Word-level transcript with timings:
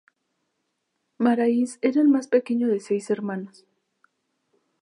Marais 1.19 1.77
era 1.83 2.01
el 2.01 2.07
más 2.07 2.27
pequeño 2.27 2.67
de 2.67 2.79
seis 2.79 3.11
hermanos. 3.11 3.67